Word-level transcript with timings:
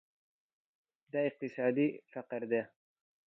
دا 1.11 1.19
اقتصادي 1.29 1.87
فقر 2.13 2.41
ده. 2.51 2.61